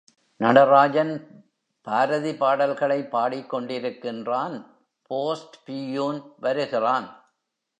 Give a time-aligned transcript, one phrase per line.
[0.39, 1.43] நடராஜன்
[1.81, 4.65] பாரதி பாடல்களைப் பாடிக்கொண்டிருக்கின்றான்,
[5.09, 7.07] post peon வருகிறான்.